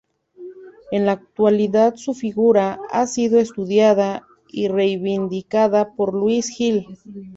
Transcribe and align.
En 0.89 1.05
la 1.05 1.11
actualidad 1.11 1.95
su 1.95 2.15
figura 2.15 2.79
ha 2.89 3.05
sido 3.05 3.37
estudiada 3.39 4.25
y 4.51 4.67
reivindicada 4.67 5.93
por 5.93 6.15
Luis 6.15 6.49
Gil. 6.49 6.97